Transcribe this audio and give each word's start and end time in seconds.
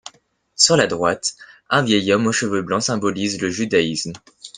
Sur 0.55 0.77
la 0.77 0.87
droite, 0.87 1.35
un 1.69 1.83
vieil 1.83 2.11
homme 2.11 2.25
aux 2.25 2.31
cheveux 2.31 2.63
blancs 2.63 2.81
symbolise 2.81 3.39
le 3.39 3.51
judaïsme. 3.51 4.13